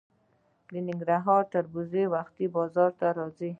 د 0.71 0.73
ننګرهار 0.87 1.43
تربوز 1.53 1.93
وختي 2.13 2.45
بازار 2.55 2.91
ته 2.99 3.07
راځي. 3.17 3.49